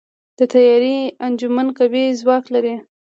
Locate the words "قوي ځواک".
1.77-2.45